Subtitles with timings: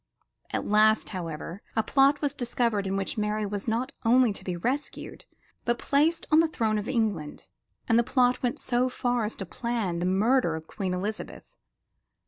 [0.51, 4.57] At last, however, a plot was discovered in which Mary was not only to be
[4.57, 5.25] rescued,
[5.63, 7.49] but placed on the throne of England;
[7.87, 11.55] and the plot went so far as to plan the murder of Queen Elizabeth.